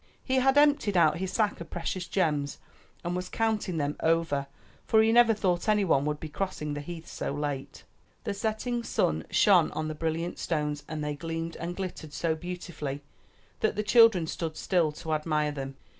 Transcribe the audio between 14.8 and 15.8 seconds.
to admire them.